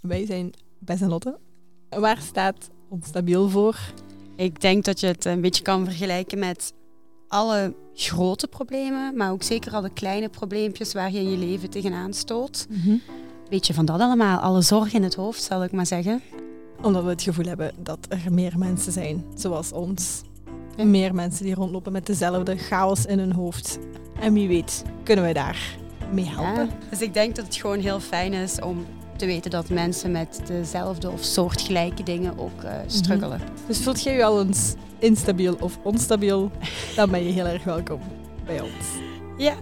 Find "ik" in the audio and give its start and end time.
4.36-4.60, 15.64-15.72, 27.00-27.14